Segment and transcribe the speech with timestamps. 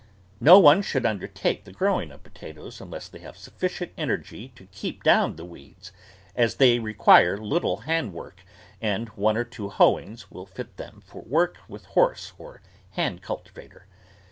[0.39, 5.03] No one should imdertake the growing of potatoes unless they have sufficient energy to keep
[5.03, 5.91] down the weeds,
[6.35, 8.41] as they require little hand work,
[8.81, 13.85] and one or two hoeings will fit them for work with horse or hand cultivator.